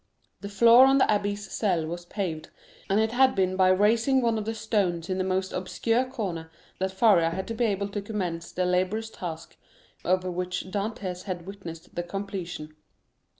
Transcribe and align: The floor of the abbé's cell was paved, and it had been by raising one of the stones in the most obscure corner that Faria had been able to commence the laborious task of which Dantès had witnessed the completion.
The 0.39 0.49
floor 0.49 0.87
of 0.89 0.97
the 0.97 1.05
abbé's 1.05 1.51
cell 1.51 1.85
was 1.85 2.07
paved, 2.07 2.49
and 2.89 2.99
it 2.99 3.11
had 3.11 3.35
been 3.35 3.55
by 3.55 3.69
raising 3.69 4.19
one 4.19 4.39
of 4.39 4.45
the 4.45 4.55
stones 4.55 5.11
in 5.11 5.19
the 5.19 5.23
most 5.23 5.53
obscure 5.53 6.05
corner 6.05 6.49
that 6.79 6.91
Faria 6.91 7.29
had 7.29 7.45
been 7.55 7.67
able 7.69 7.87
to 7.89 8.01
commence 8.01 8.51
the 8.51 8.65
laborious 8.65 9.11
task 9.11 9.57
of 10.03 10.23
which 10.23 10.65
Dantès 10.71 11.25
had 11.25 11.45
witnessed 11.45 11.93
the 11.93 12.01
completion. 12.01 12.73